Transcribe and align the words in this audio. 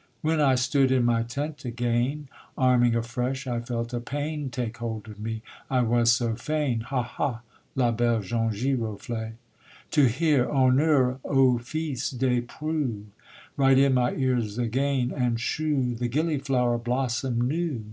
_When 0.22 0.40
I 0.40 0.54
stood 0.54 0.90
in 0.90 1.04
my 1.04 1.22
tent 1.22 1.66
again, 1.66 2.30
Arming 2.56 2.94
afresh, 2.96 3.46
I 3.46 3.60
felt 3.60 3.92
a 3.92 4.00
pain 4.00 4.48
Take 4.48 4.78
hold 4.78 5.08
of 5.08 5.20
me, 5.20 5.42
I 5.68 5.82
was 5.82 6.10
so 6.10 6.34
fain, 6.36 6.80
Hah! 6.80 7.02
hah! 7.02 7.42
la 7.76 7.90
belle 7.92 8.22
jaune 8.22 8.50
giroflée. 8.54 9.32
To 9.90 10.06
hear: 10.06 10.46
Honneur 10.50 11.18
aux 11.22 11.58
fils 11.58 12.12
des 12.12 12.40
preux! 12.40 13.08
Right 13.58 13.76
in 13.78 13.92
my 13.92 14.14
ears 14.14 14.56
again, 14.56 15.12
and 15.14 15.38
shew 15.38 15.94
The 15.94 16.08
gilliflower 16.08 16.78
blossom'd 16.78 17.42
new. 17.42 17.84